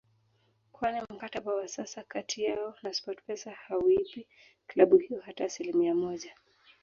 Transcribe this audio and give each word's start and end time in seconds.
kwani 0.71 1.01
mkataba 1.09 1.55
wa 1.55 1.67
sasa 1.67 2.03
kati 2.03 2.43
yao 2.43 2.73
na 2.83 2.93
Sportpesa 2.93 3.51
hauipi 3.51 4.27
klabu 4.67 4.97
hiyo 4.97 5.21
hata 5.25 5.45
asilimia 5.45 5.95
moja 5.95 6.35